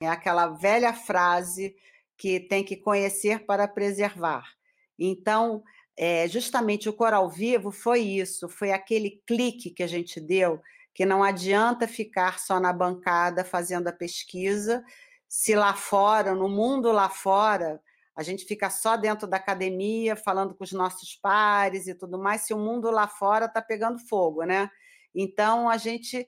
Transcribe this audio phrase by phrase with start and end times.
[0.00, 1.76] É aquela velha frase
[2.16, 4.44] que tem que conhecer para preservar.
[4.98, 5.62] Então,
[5.96, 10.60] é, justamente o Coral Vivo foi isso, foi aquele clique que a gente deu,
[10.94, 14.82] que não adianta ficar só na bancada fazendo a pesquisa,
[15.28, 17.80] se lá fora, no mundo lá fora,
[18.16, 22.42] a gente fica só dentro da academia, falando com os nossos pares e tudo mais,
[22.42, 24.70] se o mundo lá fora está pegando fogo, né?
[25.14, 26.26] Então, a gente.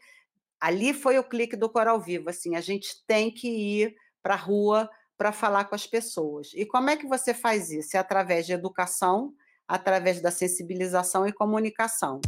[0.63, 4.37] Ali foi o clique do Coral Vivo, assim, a gente tem que ir para a
[4.37, 4.89] rua
[5.19, 6.53] para falar com as pessoas.
[6.55, 7.97] E como é que você faz isso?
[7.97, 9.33] É através de educação,
[9.67, 12.21] através da sensibilização e comunicação.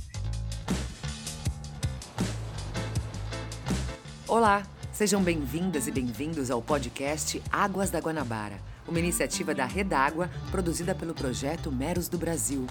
[4.26, 8.58] Olá, sejam bem-vindas e bem-vindos ao podcast Águas da Guanabara,
[8.88, 12.66] uma iniciativa da Redágua produzida pelo projeto Meros do Brasil.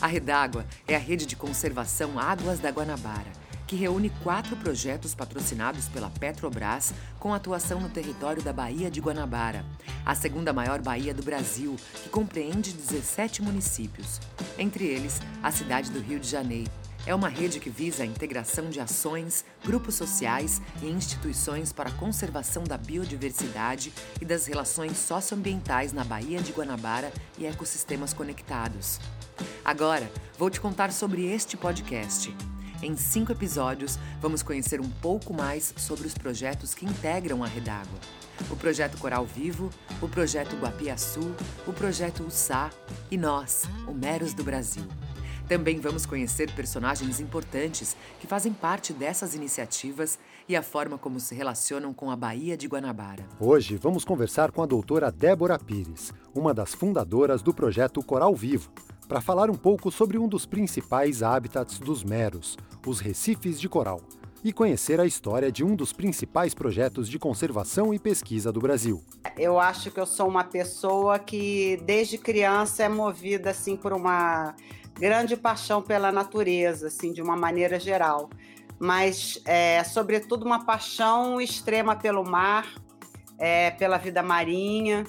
[0.00, 3.43] A Redágua é a rede de conservação Águas da Guanabara,
[3.74, 9.64] que reúne quatro projetos patrocinados pela Petrobras com atuação no território da Baía de Guanabara,
[10.06, 11.74] a segunda maior baía do Brasil,
[12.04, 14.20] que compreende 17 municípios,
[14.56, 16.70] entre eles a cidade do Rio de Janeiro.
[17.04, 21.94] É uma rede que visa a integração de ações, grupos sociais e instituições para a
[21.94, 29.00] conservação da biodiversidade e das relações socioambientais na Baía de Guanabara e ecossistemas conectados.
[29.64, 32.32] Agora, vou te contar sobre este podcast.
[32.82, 37.98] Em cinco episódios, vamos conhecer um pouco mais sobre os projetos que integram a Redágua.
[38.50, 39.70] O projeto Coral Vivo,
[40.02, 41.34] o projeto Guapiaçu,
[41.66, 42.70] o projeto USA
[43.10, 44.84] e nós, o Meros do Brasil.
[45.48, 51.34] Também vamos conhecer personagens importantes que fazem parte dessas iniciativas e a forma como se
[51.34, 53.26] relacionam com a Baía de Guanabara.
[53.38, 58.70] Hoje vamos conversar com a doutora Débora Pires, uma das fundadoras do projeto Coral Vivo,
[59.08, 64.00] para falar um pouco sobre um dos principais hábitats dos meros, os recifes de coral,
[64.42, 69.02] e conhecer a história de um dos principais projetos de conservação e pesquisa do Brasil.
[69.38, 74.54] Eu acho que eu sou uma pessoa que desde criança é movida assim por uma
[74.94, 78.30] grande paixão pela natureza, assim, de uma maneira geral,
[78.78, 82.66] mas é, sobretudo uma paixão extrema pelo mar,
[83.38, 85.04] é, pela vida marinha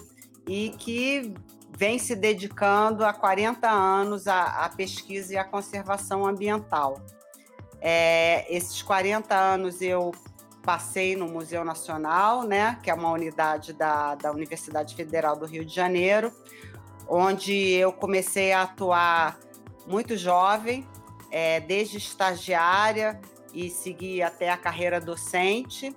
[0.48, 1.34] e que
[1.78, 7.02] vem se dedicando há 40 anos à, à pesquisa e à conservação ambiental.
[7.82, 10.12] É, esses 40 anos eu
[10.64, 15.64] passei no Museu Nacional, né, que é uma unidade da, da Universidade Federal do Rio
[15.64, 16.32] de Janeiro,
[17.08, 19.38] onde eu comecei a atuar
[19.86, 20.88] muito jovem,
[21.30, 23.22] é, desde estagiária
[23.54, 25.96] e segui até a carreira docente,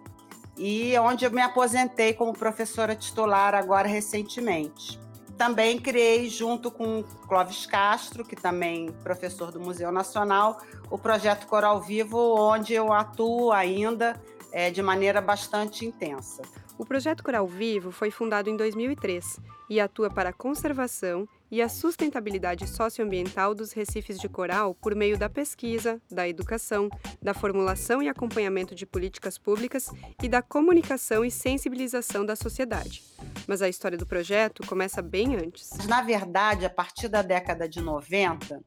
[0.56, 5.00] e onde eu me aposentei como professora titular agora recentemente.
[5.38, 10.60] Também criei, junto com Clóvis Castro, que também é professor do Museu Nacional,
[10.90, 16.42] o projeto Coral Vivo, onde eu atuo ainda é, de maneira bastante intensa.
[16.76, 19.38] O projeto Coral Vivo foi fundado em 2003
[19.70, 25.18] e atua para a conservação e a sustentabilidade socioambiental dos recifes de coral por meio
[25.18, 26.88] da pesquisa, da educação,
[27.22, 29.90] da formulação e acompanhamento de políticas públicas
[30.22, 33.02] e da comunicação e sensibilização da sociedade.
[33.46, 35.70] Mas a história do projeto começa bem antes.
[35.86, 38.60] Na verdade, a partir da década de 90,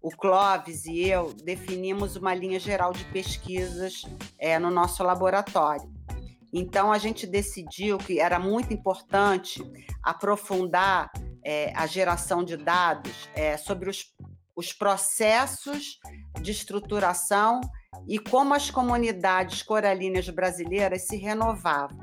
[0.00, 4.02] o Clóvis e eu definimos uma linha geral de pesquisas
[4.38, 5.90] é, no nosso laboratório.
[6.52, 9.62] Então, a gente decidiu que era muito importante
[10.02, 11.10] aprofundar
[11.44, 14.04] é, a geração de dados é, sobre os,
[14.56, 15.98] os processos
[16.40, 17.60] de estruturação
[18.08, 22.00] e como as comunidades coralinas brasileiras se renovavam.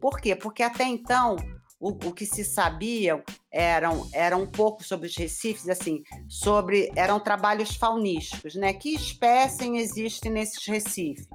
[0.00, 0.36] Por quê?
[0.36, 1.36] Porque até então
[1.78, 7.20] o, o, que se sabia eram, era um pouco sobre os recifes, assim, sobre eram
[7.20, 8.72] trabalhos faunísticos, né?
[8.72, 11.26] Que espécie existe nesses recifes?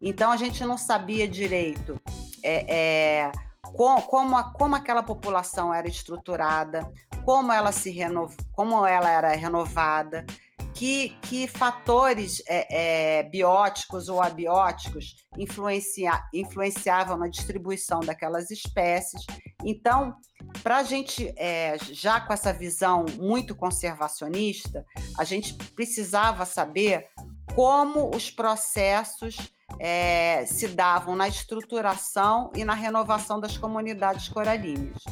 [0.00, 2.00] Então a gente não sabia direito
[2.42, 3.32] é, é,
[3.76, 6.90] como, como, como aquela população era estruturada,
[7.24, 10.24] como ela se renov, como ela era renovada,
[10.74, 19.24] que, que fatores é, é, bióticos ou abióticos influencia, influenciavam na distribuição daquelas espécies.
[19.64, 20.14] Então,
[20.62, 24.84] para a gente, é, já com essa visão muito conservacionista,
[25.18, 27.06] a gente precisava saber
[27.54, 29.36] como os processos
[29.78, 35.02] é, se davam na estruturação e na renovação das comunidades coralinas.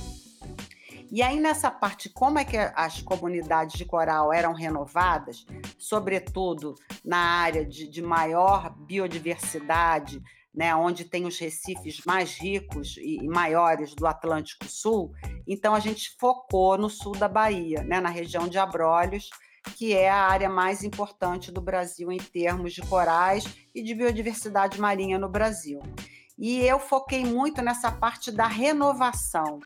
[1.12, 5.44] E aí, nessa parte, como é que as comunidades de coral eram renovadas,
[5.76, 10.22] sobretudo na área de, de maior biodiversidade,
[10.54, 15.12] né, onde tem os recifes mais ricos e, maiores do Atlântico Sul,
[15.46, 19.30] então a gente focou no sul da Bahia, né, na região de Abrolhos,
[19.76, 24.80] que é a área mais importante do Brasil em termos de corais e de biodiversidade
[24.80, 25.80] marinha no Brasil.
[26.38, 29.60] E eu foquei muito nessa parte da renovação.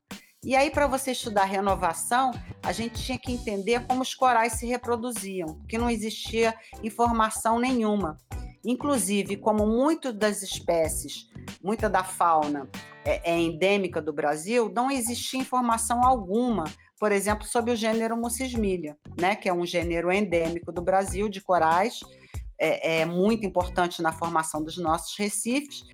[0.45, 2.33] E aí, para você estudar renovação,
[2.63, 8.19] a gente tinha que entender como os corais se reproduziam, que não existia informação nenhuma.
[8.65, 11.29] Inclusive, como muitas das espécies,
[11.63, 12.69] muita da fauna
[13.05, 16.65] é, é endêmica do Brasil, não existia informação alguma,
[16.99, 21.41] por exemplo, sobre o gênero Mucismilia, né, que é um gênero endêmico do Brasil de
[21.41, 22.01] corais,
[22.59, 25.85] é, é muito importante na formação dos nossos recifes.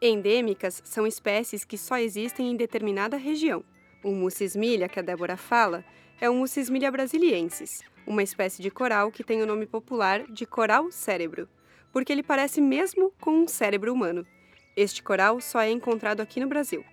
[0.00, 3.62] Endêmicas são espécies que só existem em determinada região.
[4.02, 5.84] O Mucismilia que a Débora fala
[6.20, 10.90] é o Mucismilia brasiliensis, uma espécie de coral que tem o nome popular de coral
[10.90, 11.48] cérebro,
[11.92, 14.26] porque ele parece mesmo com um cérebro humano.
[14.76, 16.84] Este coral só é encontrado aqui no Brasil.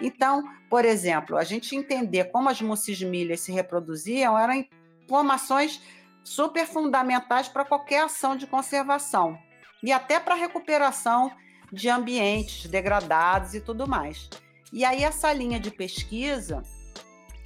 [0.00, 4.64] Então, por exemplo, a gente entender como as mucismilhas se reproduziam eram
[5.04, 5.80] informações
[6.24, 9.38] super fundamentais para qualquer ação de conservação
[9.82, 11.30] e até para recuperação
[11.72, 14.28] de ambientes degradados e tudo mais.
[14.72, 16.62] E aí essa linha de pesquisa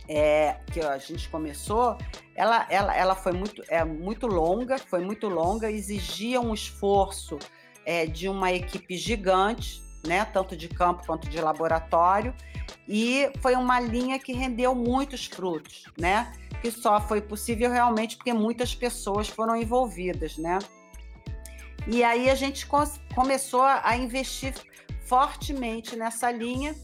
[0.08, 1.96] é, que a gente começou,
[2.34, 7.38] ela, ela, ela foi muito, é, muito longa, foi muito longa, exigia um esforço
[7.86, 12.34] é, de uma equipe gigante, né, tanto de campo quanto de laboratório,
[12.88, 18.32] e foi uma linha que rendeu muitos frutos, né, que só foi possível realmente porque
[18.32, 20.58] muitas pessoas foram envolvidas, né.
[21.86, 22.66] E aí a gente
[23.14, 24.54] começou a investir
[25.04, 26.74] fortemente nessa linha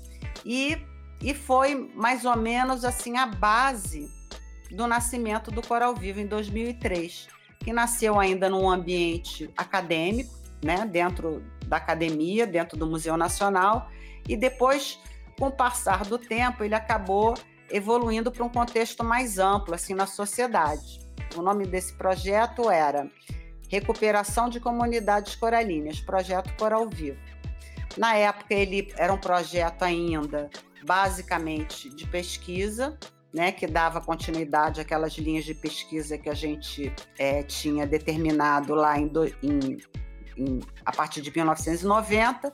[0.45, 0.79] e,
[1.23, 4.11] e foi mais ou menos assim a base
[4.71, 7.29] do nascimento do Coral Vivo em 2003,
[7.59, 13.89] que nasceu ainda num ambiente acadêmico, né, dentro da academia, dentro do Museu Nacional,
[14.29, 14.99] e depois,
[15.39, 17.35] com o passar do tempo, ele acabou
[17.71, 21.01] evoluindo para um contexto mais amplo, assim, na sociedade.
[21.37, 23.09] O nome desse projeto era
[23.69, 27.21] Recuperação de Comunidades Coralinas, Projeto Coral Vivo.
[27.97, 30.51] Na época, ele era um projeto ainda
[30.85, 32.99] basicamente de pesquisa,
[33.33, 38.99] né, que dava continuidade àquelas linhas de pesquisa que a gente é, tinha determinado lá
[38.99, 39.79] em, do, em,
[40.85, 42.53] a partir de 1990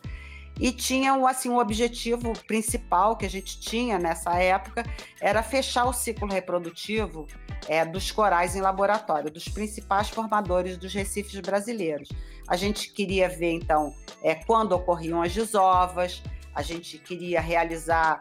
[0.58, 4.84] e tinha assim o objetivo principal que a gente tinha nessa época
[5.20, 7.26] era fechar o ciclo reprodutivo
[7.68, 12.08] é, dos corais em laboratório, dos principais formadores dos recifes brasileiros.
[12.48, 16.22] A gente queria ver então é, quando ocorriam as desovas,
[16.54, 18.20] a gente queria realizar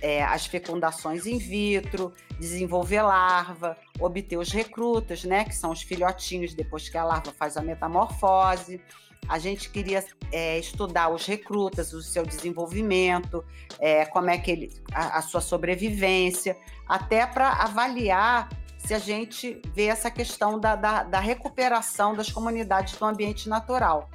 [0.00, 6.52] é, as fecundações in vitro, desenvolver larva, obter os recrutas, né, que são os filhotinhos
[6.52, 8.80] depois que a larva faz a metamorfose.
[9.28, 13.44] A gente queria é, estudar os recrutas, o seu desenvolvimento,
[13.78, 16.56] é, como é que ele, a, a sua sobrevivência,
[16.88, 18.48] até para avaliar
[18.78, 24.08] se a gente vê essa questão da, da, da recuperação das comunidades do ambiente natural.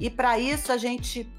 [0.00, 1.32] E para isso a gente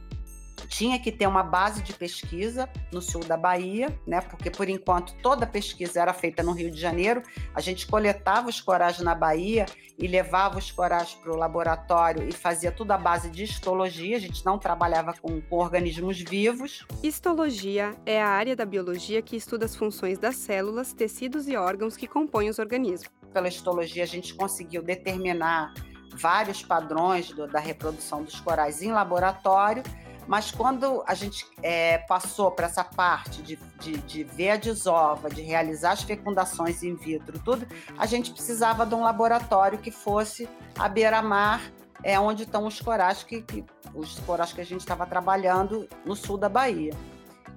[0.65, 4.21] tinha que ter uma base de pesquisa no sul da Bahia, né?
[4.21, 7.21] Porque por enquanto toda a pesquisa era feita no Rio de Janeiro.
[7.53, 9.65] A gente coletava os corais na Bahia
[9.97, 14.17] e levava os corais para o laboratório e fazia tudo à base de histologia.
[14.17, 16.85] A gente não trabalhava com, com organismos vivos.
[17.01, 21.95] Histologia é a área da biologia que estuda as funções das células, tecidos e órgãos
[21.95, 23.09] que compõem os organismos.
[23.33, 25.73] Pela histologia a gente conseguiu determinar
[26.15, 29.83] vários padrões do, da reprodução dos corais em laboratório
[30.27, 35.29] mas quando a gente é, passou para essa parte de, de, de, ver a desova,
[35.29, 40.49] de realizar as fecundações in vitro, tudo, a gente precisava de um laboratório que fosse
[40.77, 41.61] à beira-mar,
[42.03, 46.15] é onde estão os corais que, que os corais que a gente estava trabalhando no
[46.15, 46.93] sul da Bahia.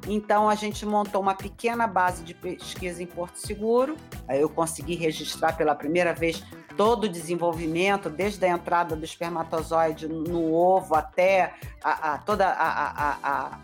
[0.06, 3.96] Então a gente montou uma pequena base de pesquisa em Porto Seguro.
[4.28, 6.42] Eu consegui registrar pela primeira vez
[6.78, 13.50] todo o desenvolvimento, desde a entrada do espermatozoide no ovo até a, a toda a,
[13.50, 13.58] a,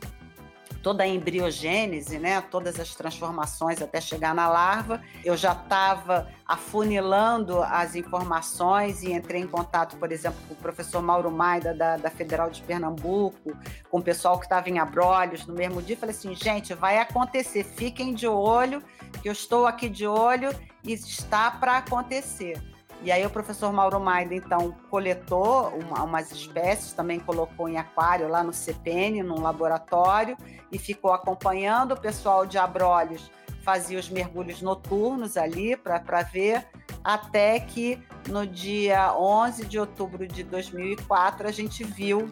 [0.83, 5.01] toda a embriogênese, né, todas as transformações até chegar na larva.
[5.25, 11.01] Eu já estava afunilando as informações e entrei em contato, por exemplo, com o professor
[11.01, 13.57] Mauro Maida, da, da Federal de Pernambuco,
[13.89, 15.97] com o pessoal que estava em Abrolhos no mesmo dia.
[15.97, 18.83] Falei assim, gente, vai acontecer, fiquem de olho,
[19.23, 20.51] que eu estou aqui de olho
[20.83, 22.74] e está para acontecer.
[23.03, 28.29] E aí o professor Mauro Maida, então, coletou uma, umas espécies, também colocou em aquário
[28.29, 30.37] lá no CPN, num laboratório,
[30.73, 31.93] e ficou acompanhando.
[31.93, 33.31] O pessoal de Abrolhos
[33.63, 36.67] fazia os mergulhos noturnos ali para ver,
[37.03, 42.31] até que no dia 11 de outubro de 2004 a gente viu,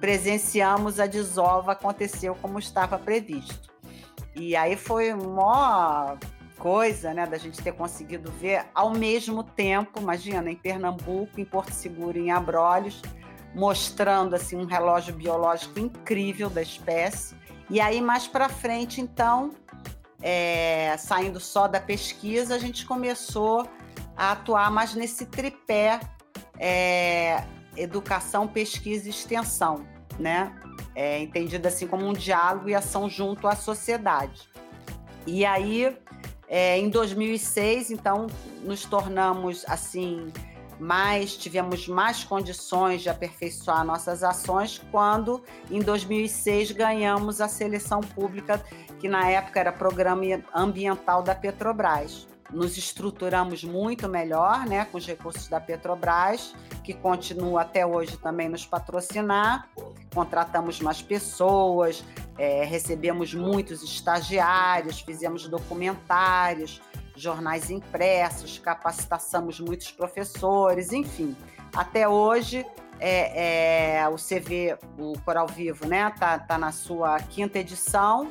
[0.00, 3.70] presenciamos a desova, aconteceu como estava previsto.
[4.34, 6.16] E aí foi uma
[6.60, 11.72] coisa, né, da gente ter conseguido ver ao mesmo tempo, imagina, em Pernambuco, em Porto
[11.72, 13.00] Seguro, em Abrolhos,
[13.54, 17.34] mostrando assim um relógio biológico incrível da espécie.
[17.70, 19.52] E aí mais para frente, então,
[20.22, 23.66] é, saindo só da pesquisa, a gente começou
[24.14, 25.98] a atuar mais nesse tripé
[26.58, 27.42] é,
[27.74, 29.86] educação, pesquisa e extensão,
[30.18, 30.54] né?
[30.94, 34.42] É, entendido assim como um diálogo e ação junto à sociedade.
[35.26, 35.96] E aí,
[36.52, 38.26] é, em 2006, então,
[38.64, 40.32] nos tornamos assim
[40.80, 48.64] mais tivemos mais condições de aperfeiçoar nossas ações quando em 2006 ganhamos a seleção pública
[48.98, 50.22] que na época era programa
[50.54, 57.62] ambiental da Petrobras nos estruturamos muito melhor, né, com os recursos da Petrobras, que continua
[57.62, 59.68] até hoje também nos patrocinar.
[60.14, 62.04] Contratamos mais pessoas,
[62.36, 66.80] é, recebemos muitos estagiários, fizemos documentários,
[67.14, 71.36] jornais impressos, capacitamos muitos professores, enfim.
[71.74, 72.66] Até hoje,
[72.98, 78.30] é, é, o CV, o Coral Vivo, né, tá, tá na sua quinta edição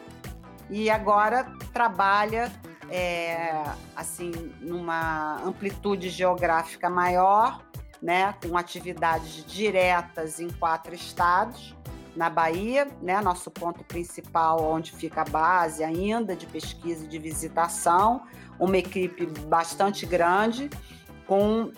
[0.69, 2.51] e agora trabalha
[2.91, 3.63] é,
[3.95, 4.31] assim,
[4.61, 7.61] numa amplitude geográfica maior,
[8.01, 11.75] né, com atividades diretas em quatro estados,
[12.15, 17.19] na Bahia, né, nosso ponto principal, onde fica a base ainda de pesquisa e de
[17.19, 18.23] visitação,
[18.59, 20.69] uma equipe bastante grande,
[21.27, 21.71] com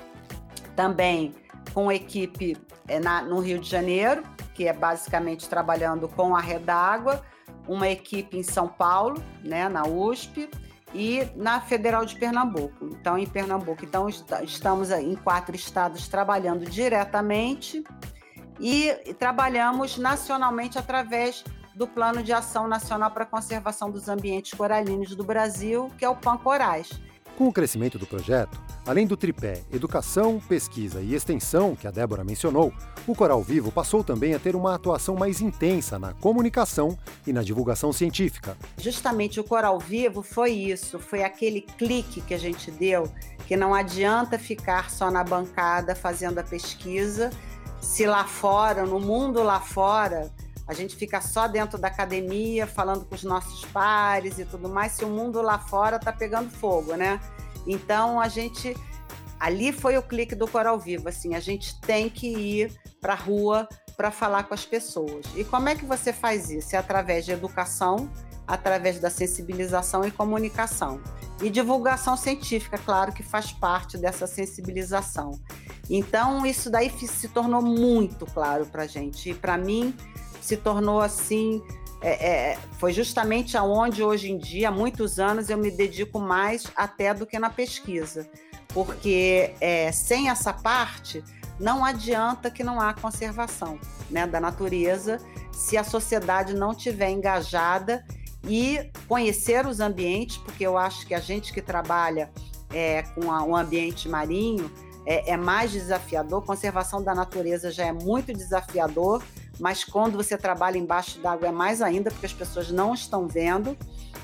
[0.76, 1.36] também
[1.74, 7.24] com equipe é, na, no Rio de Janeiro, que é basicamente trabalhando com a Redágua,
[7.68, 10.50] uma equipe em São Paulo, né, na USP,
[10.94, 12.86] e na Federal de Pernambuco.
[12.92, 14.08] Então, em Pernambuco, então
[14.44, 17.84] estamos em quatro estados trabalhando diretamente
[18.60, 21.44] e trabalhamos nacionalmente através
[21.76, 26.10] do Plano de Ação Nacional para a Conservação dos Ambientes Coralinos do Brasil, que é
[26.10, 26.90] o PAN Corais.
[27.38, 32.24] Com o crescimento do projeto, além do tripé Educação, Pesquisa e Extensão, que a Débora
[32.24, 32.72] mencionou,
[33.08, 37.42] o Coral Vivo passou também a ter uma atuação mais intensa na comunicação e na
[37.42, 38.56] divulgação científica.
[38.78, 43.12] Justamente o Coral Vivo foi isso, foi aquele clique que a gente deu,
[43.48, 47.32] que não adianta ficar só na bancada fazendo a pesquisa,
[47.82, 50.32] se lá fora, no mundo lá fora,
[50.72, 54.94] a gente fica só dentro da academia, falando com os nossos pares e tudo mais,
[54.94, 57.20] se o mundo lá fora está pegando fogo, né?
[57.68, 58.74] Então a gente
[59.38, 63.18] ali foi o clique do Coral Vivo, assim, a gente tem que ir para a
[63.18, 65.26] rua para falar com as pessoas.
[65.36, 66.74] E como é que você faz isso?
[66.74, 68.10] É através de educação,
[68.48, 71.02] através da sensibilização e comunicação.
[71.42, 75.38] E divulgação científica, claro que faz parte dessa sensibilização.
[75.90, 79.32] Então, isso daí se tornou muito claro para a gente.
[79.32, 79.94] E para mim,
[80.42, 81.62] se tornou assim.
[82.02, 86.66] É, é, foi justamente aonde hoje em dia, há muitos anos, eu me dedico mais
[86.76, 88.28] até do que na pesquisa,
[88.74, 91.24] porque é, sem essa parte
[91.60, 93.80] não adianta que não há conservação
[94.10, 95.20] né, da natureza
[95.52, 98.04] se a sociedade não tiver engajada
[98.44, 102.32] e conhecer os ambientes, porque eu acho que a gente que trabalha
[102.74, 104.72] é, com a, o ambiente marinho
[105.06, 109.22] é, é mais desafiador, conservação da natureza já é muito desafiador,
[109.60, 113.78] mas quando você trabalha embaixo d'água é mais ainda, porque as pessoas não estão vendo.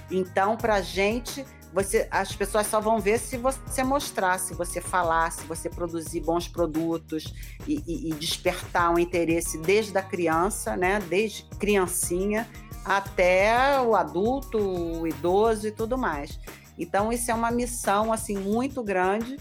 [0.09, 4.79] Então, para a gente, você, as pessoas só vão ver se você mostrar, se você
[4.79, 7.33] falar, se você produzir bons produtos
[7.67, 10.99] e, e, e despertar um interesse desde a criança, né?
[11.07, 12.47] Desde criancinha
[12.85, 16.39] até o adulto, o idoso e tudo mais.
[16.79, 19.37] Então, isso é uma missão assim muito grande,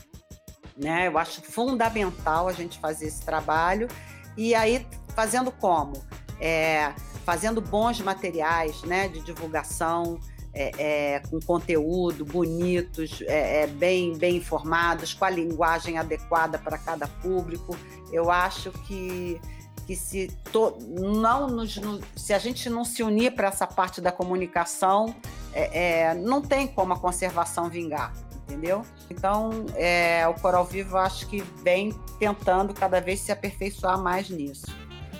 [0.76, 1.06] né?
[1.06, 3.88] Eu acho fundamental a gente fazer esse trabalho.
[4.36, 6.04] E aí Fazendo como?
[6.38, 6.92] É,
[7.24, 10.20] fazendo bons materiais né, de divulgação,
[10.52, 16.76] é, é, com conteúdo bonitos, é, é, bem, bem informados, com a linguagem adequada para
[16.76, 17.74] cada público.
[18.12, 19.40] Eu acho que,
[19.86, 24.00] que se, to, não nos, no, se a gente não se unir para essa parte
[24.00, 25.16] da comunicação,
[25.52, 28.12] é, não tem como a conservação vingar
[28.46, 28.82] entendeu?
[29.10, 34.66] Então, é, o Coral Vivo acho que vem tentando cada vez se aperfeiçoar mais nisso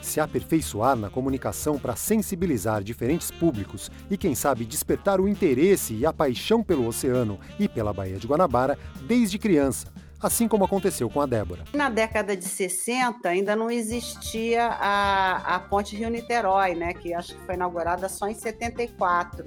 [0.07, 6.07] se aperfeiçoar na comunicação para sensibilizar diferentes públicos e, quem sabe, despertar o interesse e
[6.07, 11.21] a paixão pelo oceano e pela Baía de Guanabara desde criança, assim como aconteceu com
[11.21, 11.65] a Débora.
[11.75, 17.45] Na década de 60 ainda não existia a, a Ponte Rio-Niterói, né, que acho que
[17.45, 19.45] foi inaugurada só em 74.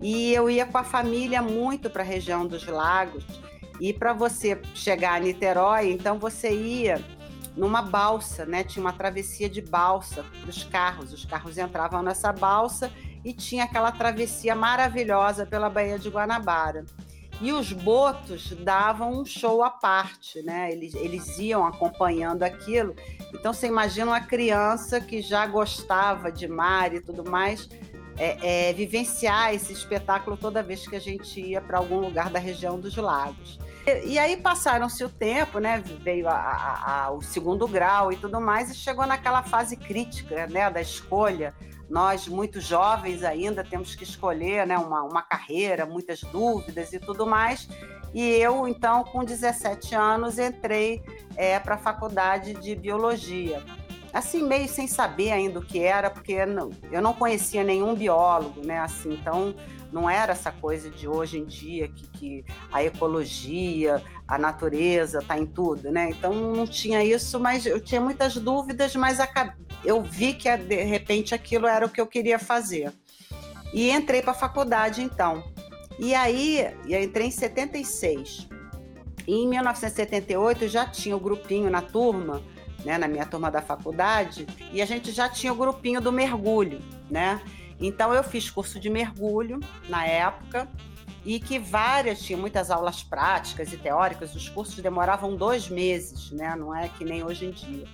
[0.00, 3.24] E eu ia com a família muito para a região dos lagos.
[3.80, 7.02] E para você chegar a Niterói, então você ia
[7.56, 8.62] numa balsa, né?
[8.62, 11.12] Tinha uma travessia de balsa dos carros.
[11.12, 12.92] Os carros entravam nessa balsa
[13.24, 16.84] e tinha aquela travessia maravilhosa pela Baía de Guanabara.
[17.40, 20.70] E os botos davam um show à parte, né?
[20.72, 22.94] Eles, eles iam acompanhando aquilo.
[23.34, 27.68] Então você imagina uma criança que já gostava de mar e tudo mais,
[28.18, 32.38] é, é, vivenciar esse espetáculo toda vez que a gente ia para algum lugar da
[32.38, 33.58] região dos lagos.
[34.04, 35.80] E, aí passaram-se o tempo, né?
[36.02, 40.46] Veio a, a, a, o segundo grau e tudo mais, e chegou naquela fase crítica
[40.48, 41.54] né, da escolha.
[41.88, 47.24] Nós, muito jovens ainda, temos que escolher né, uma, uma carreira, muitas dúvidas e tudo
[47.24, 47.68] mais.
[48.12, 51.00] E eu, então, com 17 anos, entrei
[51.36, 53.62] é, para a faculdade de biologia
[54.12, 58.78] assim, meio sem saber ainda o que era, porque eu não conhecia nenhum biólogo, né?
[58.78, 59.54] Assim, então
[59.92, 65.38] não era essa coisa de hoje em dia que, que a ecologia, a natureza está
[65.38, 66.10] em tudo, né?
[66.10, 69.18] Então não tinha isso, mas eu tinha muitas dúvidas, mas
[69.84, 72.92] eu vi que de repente aquilo era o que eu queria fazer.
[73.72, 75.44] E entrei para a faculdade então.
[75.98, 78.48] E aí, eu entrei em 76.
[79.26, 82.42] E em 1978 já tinha o grupinho na turma
[82.86, 86.80] né, na minha turma da faculdade, e a gente já tinha o grupinho do mergulho,
[87.10, 87.42] né?
[87.80, 90.68] Então eu fiz curso de mergulho na época
[91.24, 96.54] e que várias, tinha muitas aulas práticas e teóricas, os cursos demoravam dois meses, né?
[96.54, 97.88] Não é que nem hoje em dia.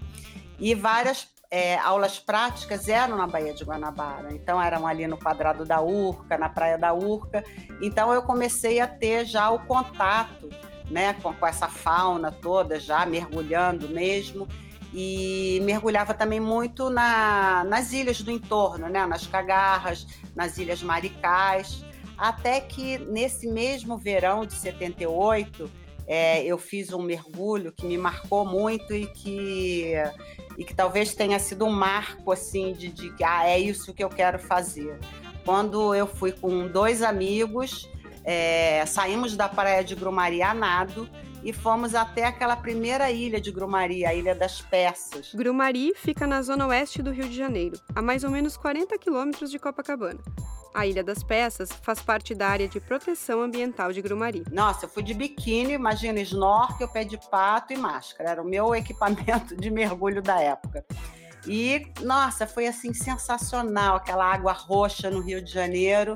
[0.60, 5.64] E várias é, aulas práticas eram na Baía de Guanabara, então eram ali no quadrado
[5.64, 7.42] da Urca, na Praia da Urca.
[7.80, 10.50] Então eu comecei a ter já o contato
[10.90, 14.46] né, com, com essa fauna toda, já mergulhando mesmo
[14.92, 19.06] e mergulhava também muito na, nas ilhas do entorno, né?
[19.06, 21.84] nas Cagarras, nas Ilhas Maricais,
[22.16, 25.70] até que nesse mesmo verão de 78
[26.06, 29.94] é, eu fiz um mergulho que me marcou muito e que,
[30.58, 34.04] e que talvez tenha sido um marco assim de, de que ah, é isso que
[34.04, 34.98] eu quero fazer.
[35.44, 37.88] Quando eu fui com dois amigos,
[38.24, 41.08] é, saímos da praia de Grumari a nado
[41.42, 45.34] e fomos até aquela primeira ilha de Grumari, a Ilha das Peças.
[45.34, 49.50] Grumari fica na zona oeste do Rio de Janeiro, a mais ou menos 40 quilômetros
[49.50, 50.20] de Copacabana.
[50.74, 54.42] A Ilha das Peças faz parte da área de proteção ambiental de Grumari.
[54.50, 58.30] Nossa, eu fui de biquíni, imagina, snorkel, pé de pato e máscara.
[58.30, 60.84] Era o meu equipamento de mergulho da época.
[61.46, 66.14] E, nossa, foi assim sensacional aquela água roxa no Rio de Janeiro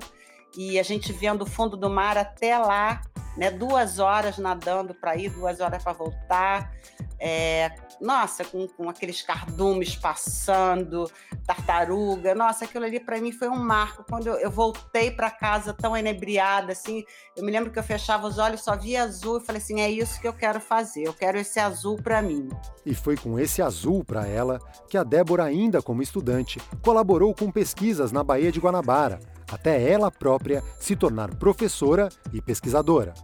[0.56, 3.02] e a gente vendo o fundo do mar até lá,
[3.36, 3.50] né?
[3.50, 6.72] Duas horas nadando para ir, duas horas para voltar.
[7.18, 7.70] É,
[8.00, 11.10] nossa, com, com aqueles cardumes passando,
[11.46, 12.34] tartaruga.
[12.34, 14.04] Nossa, aquilo ali para mim foi um marco.
[14.08, 17.04] Quando eu, eu voltei para casa tão enebriada, assim,
[17.36, 19.90] eu me lembro que eu fechava os olhos, só via azul e falei assim: é
[19.90, 22.48] isso que eu quero fazer, eu quero esse azul para mim.
[22.84, 27.50] E foi com esse azul para ela que a Débora, ainda como estudante, colaborou com
[27.50, 29.18] pesquisas na Baía de Guanabara
[29.50, 33.14] até ela própria se tornar professora e pesquisadora.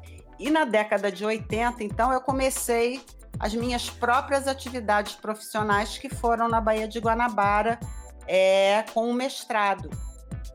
[0.43, 3.01] E na década de 80, então, eu comecei
[3.39, 7.79] as minhas próprias atividades profissionais que foram na Baía de Guanabara
[8.27, 9.89] é, com um mestrado,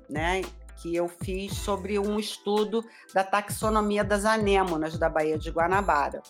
[0.10, 0.41] né?
[0.82, 6.21] Que eu fiz sobre um estudo da taxonomia das anêmonas da Baía de Guanabara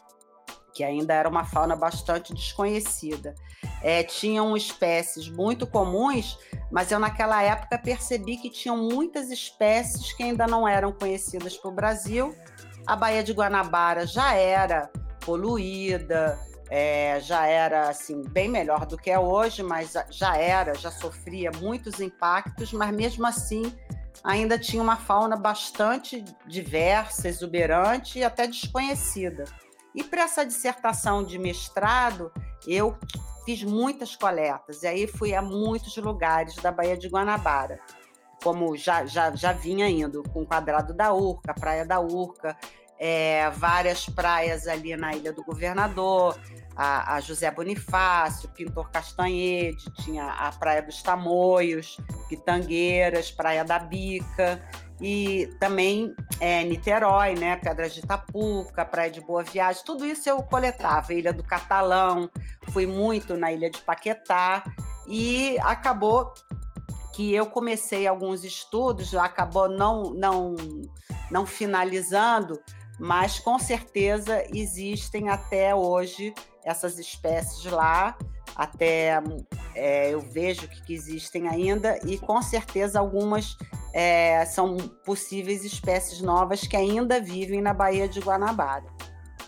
[0.78, 3.34] que ainda era uma fauna bastante desconhecida.
[3.82, 6.38] É, tinham espécies muito comuns,
[6.72, 11.72] mas eu naquela época percebi que tinham muitas espécies que ainda não eram conhecidas para
[11.72, 12.36] o Brasil.
[12.88, 19.12] A Baía de Guanabara já era poluída, é, já era assim bem melhor do que
[19.12, 23.78] é hoje, mas já era, já sofria muitos impactos, mas mesmo assim
[24.24, 29.44] ainda tinha uma fauna bastante diversa, exuberante e até desconhecida.
[29.94, 32.32] E para essa dissertação de mestrado,
[32.66, 32.98] eu
[33.46, 37.82] fiz muitas coletas, e aí fui a muitos lugares da Baía de Guanabara,
[38.44, 42.56] como já, já, já vinha indo, com o Quadrado da Urca, Praia da Urca,
[43.00, 46.40] é, várias praias ali na Ilha do Governador,
[46.76, 51.98] a, a, José Bonifácio, Pintor Castanhede, tinha a Praia dos Tamoios,
[52.30, 54.62] Pitangueiras, Praia da Bica
[55.00, 60.42] e também é, Niterói, né, Pedras de Itapuca, Praia de Boa Viagem, tudo isso eu
[60.42, 62.30] coletava, Ilha do Catalão,
[62.72, 64.64] fui muito na Ilha de Paquetá
[65.08, 66.34] e acabou
[67.18, 70.56] que eu comecei alguns estudos, acabou não não
[71.32, 72.62] não finalizando,
[73.00, 76.32] mas com certeza existem até hoje
[76.64, 78.16] essas espécies lá
[78.56, 79.20] até
[79.74, 83.58] é, eu vejo que, existem ainda, e com certeza algumas
[83.94, 88.86] é, são possíveis espécies novas que ainda vivem na Baía de Guanabara.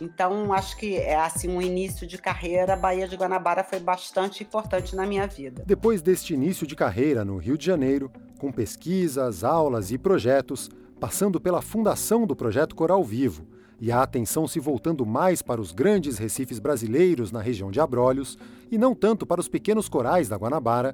[0.01, 4.43] Então, acho que é assim um início de carreira, a Baía de Guanabara foi bastante
[4.43, 5.63] importante na minha vida.
[5.65, 11.39] Depois deste início de carreira no Rio de Janeiro, com pesquisas, aulas e projetos, passando
[11.39, 13.45] pela fundação do projeto Coral Vivo
[13.79, 18.37] e a atenção se voltando mais para os grandes recifes brasileiros na região de Abrolhos
[18.69, 20.93] e não tanto para os pequenos corais da Guanabara,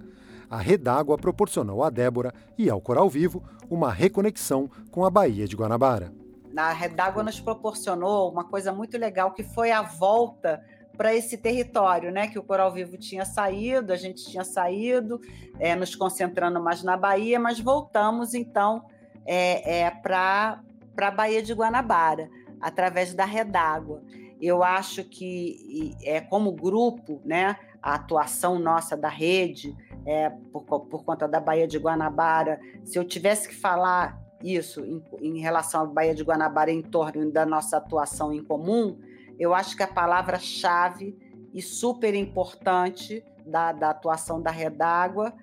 [0.50, 5.56] a Redágua proporcionou a Débora e ao Coral Vivo uma reconexão com a Baía de
[5.56, 6.14] Guanabara.
[6.58, 10.64] A Redágua nos proporcionou uma coisa muito legal que foi a volta
[10.96, 12.28] para esse território, né?
[12.28, 15.20] Que o Coral Vivo tinha saído, a gente tinha saído,
[15.60, 18.86] é, nos concentrando mais na Bahia, mas voltamos então
[19.26, 20.62] é, é, para
[20.98, 22.30] a Baía de Guanabara,
[22.62, 24.02] através da Redágua.
[24.42, 31.04] Eu acho que, é, como grupo, né, a atuação nossa da rede, é, por, por
[31.04, 35.86] conta da Baía de Guanabara, se eu tivesse que falar isso em, em relação à
[35.86, 39.00] Baía de Guanabara em torno da nossa atuação em comum,
[39.40, 41.18] eu acho que a palavra-chave
[41.54, 45.34] e super importante da, da atuação da Redágua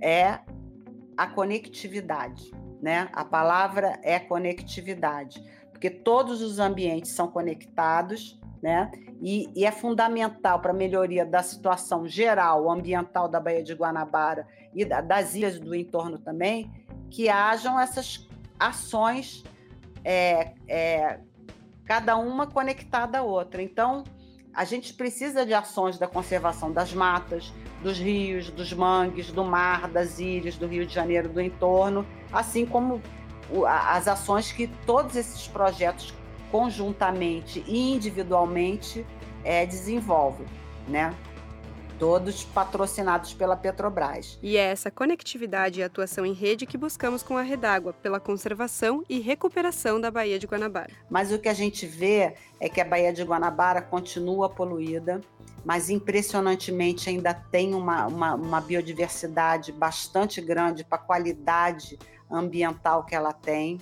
[0.00, 0.40] é
[1.16, 2.50] a conectividade.
[2.80, 3.08] Né?
[3.12, 8.90] A palavra é conectividade, porque todos os ambientes são conectados, né?
[9.22, 14.46] E, e é fundamental para a melhoria da situação geral ambiental da Baía de Guanabara
[14.74, 16.70] e da, das ilhas do entorno também,
[17.10, 18.28] que hajam essas
[18.60, 19.42] ações,
[20.04, 21.18] é, é,
[21.84, 23.62] cada uma conectada à outra.
[23.62, 24.04] Então,
[24.54, 29.88] a gente precisa de ações da conservação das matas, dos rios, dos mangues, do mar,
[29.88, 33.00] das ilhas, do Rio de Janeiro, do entorno, assim como
[33.66, 36.14] as ações que todos esses projetos
[36.50, 39.06] conjuntamente e individualmente
[39.44, 40.46] é, desenvolvem,
[40.86, 41.14] né?
[42.00, 44.38] Todos patrocinados pela Petrobras.
[44.42, 49.04] E é essa conectividade e atuação em rede que buscamos com a Redágua, pela conservação
[49.06, 50.90] e recuperação da Baía de Guanabara.
[51.10, 55.20] Mas o que a gente vê é que a Baía de Guanabara continua poluída,
[55.62, 61.98] mas impressionantemente ainda tem uma, uma, uma biodiversidade bastante grande para a qualidade
[62.30, 63.78] ambiental que ela tem.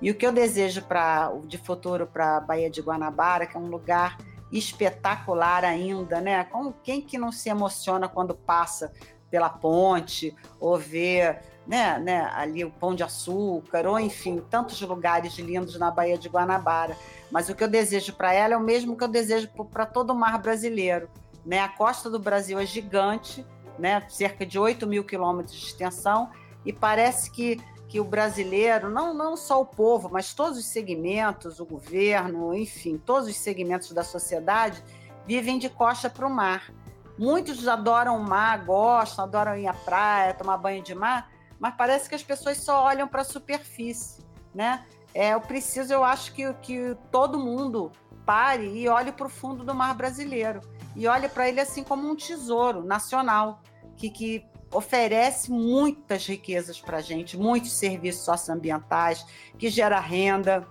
[0.00, 3.60] E o que eu desejo para de futuro para a Baía de Guanabara, que é
[3.60, 4.16] um lugar
[4.50, 6.44] espetacular ainda, né?
[6.44, 8.92] Como quem que não se emociona quando passa
[9.30, 15.38] pela ponte ou vê, né, né, ali o Pão de Açúcar, ou enfim, tantos lugares
[15.38, 16.96] lindos na Baía de Guanabara.
[17.30, 20.10] Mas o que eu desejo para ela é o mesmo que eu desejo para todo
[20.10, 21.10] o mar brasileiro,
[21.44, 21.60] né?
[21.60, 23.44] A costa do Brasil é gigante,
[23.78, 24.02] né?
[24.08, 26.30] Cerca de 8 mil quilômetros de extensão
[26.64, 31.58] e parece que que o brasileiro, não, não só o povo, mas todos os segmentos,
[31.58, 34.84] o governo, enfim, todos os segmentos da sociedade
[35.26, 36.70] vivem de costa para o mar.
[37.18, 42.08] Muitos adoram o mar, gostam, adoram ir à praia, tomar banho de mar, mas parece
[42.08, 44.22] que as pessoas só olham para a superfície,
[44.54, 44.84] né?
[45.14, 47.90] É, eu preciso, eu acho que, que todo mundo
[48.26, 50.60] pare e olhe para o fundo do mar brasileiro
[50.94, 53.62] e olhe para ele assim como um tesouro nacional
[53.96, 59.24] que, que oferece muitas riquezas para a gente, muitos serviços socioambientais,
[59.58, 60.66] que gera renda,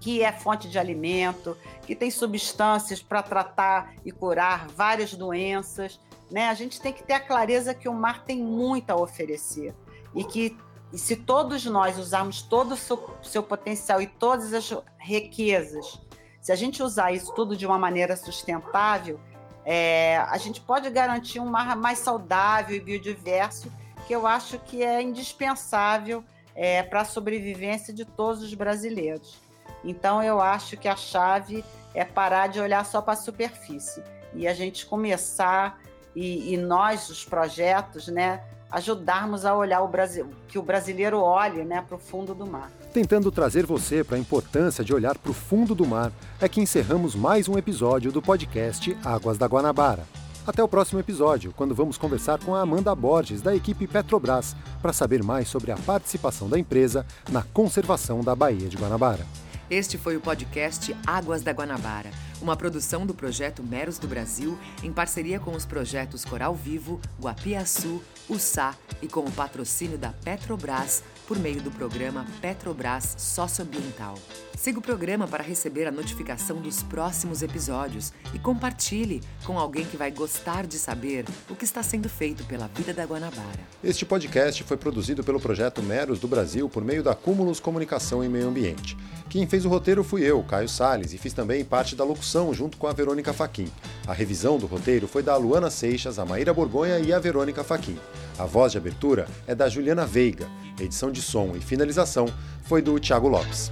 [0.00, 1.56] que é fonte de alimento,
[1.86, 6.00] que tem substâncias para tratar e curar várias doenças.
[6.30, 6.48] Né?
[6.48, 9.74] A gente tem que ter a clareza que o mar tem muito a oferecer
[10.14, 10.56] e que
[10.92, 15.98] e se todos nós usarmos todo o seu, seu potencial e todas as riquezas,
[16.38, 19.18] se a gente usar isso tudo de uma maneira sustentável,
[19.64, 23.72] é, a gente pode garantir um mar mais saudável e biodiverso,
[24.06, 29.40] que eu acho que é indispensável é, para a sobrevivência de todos os brasileiros.
[29.84, 34.02] Então, eu acho que a chave é parar de olhar só para a superfície
[34.34, 35.80] e a gente começar,
[36.14, 41.64] e, e nós, os projetos, né, ajudarmos a olhar o Brasil, que o brasileiro olhe
[41.64, 42.70] né, para o fundo do mar.
[42.92, 46.60] Tentando trazer você para a importância de olhar para o fundo do mar, é que
[46.60, 50.04] encerramos mais um episódio do podcast Águas da Guanabara.
[50.46, 54.92] Até o próximo episódio, quando vamos conversar com a Amanda Borges, da equipe Petrobras, para
[54.92, 59.26] saber mais sobre a participação da empresa na conservação da Baía de Guanabara.
[59.70, 62.10] Este foi o podcast Águas da Guanabara
[62.42, 68.02] uma produção do projeto Meros do Brasil, em parceria com os projetos Coral Vivo, Guapiaçu,
[68.28, 74.18] Ussá e com o patrocínio da Petrobras por meio do programa Petrobras Socioambiental.
[74.54, 79.96] Siga o programa para receber a notificação dos próximos episódios e compartilhe com alguém que
[79.96, 83.60] vai gostar de saber o que está sendo feito pela vida da Guanabara.
[83.82, 88.28] Este podcast foi produzido pelo projeto Meros do Brasil por meio da Cúmulos Comunicação e
[88.28, 88.94] Meio Ambiente.
[89.30, 92.76] Quem fez o roteiro fui eu, Caio Sales, e fiz também parte da locução junto
[92.76, 93.72] com a Verônica Faquin.
[94.06, 97.98] A revisão do roteiro foi da Luana Seixas, a Maíra Borgonha e a Verônica Faquin.
[98.38, 100.46] A voz de abertura é da Juliana Veiga.
[100.78, 102.26] edição de som e finalização
[102.64, 103.70] foi do Thiago Lopes.